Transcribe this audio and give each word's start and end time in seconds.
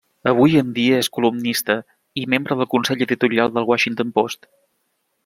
Avui 0.29 0.53
en 0.59 0.69
dia 0.77 1.01
és 1.01 1.09
columnista 1.17 1.75
i 2.21 2.25
membre 2.35 2.57
del 2.63 2.71
Consell 2.73 3.05
Editorial 3.09 3.55
del 3.59 3.69
Washington 3.73 4.15
Post. 4.17 4.51